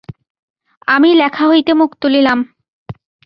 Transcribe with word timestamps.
আমি 0.87 1.09
লেখা 1.13 1.45
হইতে 1.47 1.71
মুখ 1.73 1.91
তুলিলাম। 2.01 2.39